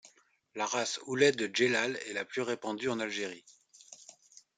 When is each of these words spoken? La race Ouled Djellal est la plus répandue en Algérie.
La 0.55 0.65
race 0.65 0.99
Ouled 1.05 1.51
Djellal 1.55 1.95
est 2.07 2.13
la 2.13 2.25
plus 2.25 2.41
répandue 2.41 2.89
en 2.89 2.99
Algérie. 2.99 3.45